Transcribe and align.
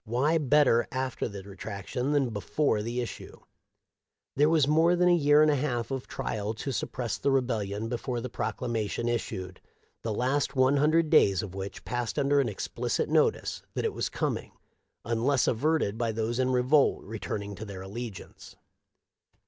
"Why 0.17 0.39
better 0.39 0.87
after 0.91 1.27
the 1.29 1.43
retraction 1.43 2.11
than 2.11 2.31
before 2.31 2.81
the 2.81 3.01
issue?" 3.01 3.37
There 4.35 4.49
was 4.49 4.67
more 4.67 4.95
than 4.95 5.07
a 5.07 5.13
year 5.15 5.43
and 5.43 5.51
a 5.51 5.55
half 5.55 5.91
of 5.91 6.07
trial 6.07 6.55
to 6.55 6.71
suppress 6.71 7.19
the 7.19 7.29
rebellion 7.29 7.87
before 7.87 8.19
the 8.19 8.27
proclamation 8.27 9.07
issued, 9.07 9.61
the 10.01 10.11
last 10.11 10.55
one 10.55 10.77
hundred 10.77 11.11
days 11.11 11.43
of 11.43 11.53
which 11.53 11.85
passed 11.85 12.17
under 12.17 12.39
an 12.39 12.49
explicit 12.49 13.09
notice 13.09 13.61
that 13.75 13.85
it 13.85 13.93
was 13.93 14.09
coming, 14.09 14.53
un 15.05 15.21
less 15.23 15.45
averted 15.47 15.99
by 15.99 16.11
those 16.11 16.39
in 16.39 16.49
revolt 16.49 17.03
returning 17.03 17.53
to 17.53 17.63
their 17.63 17.83
allegiance. 17.83 18.55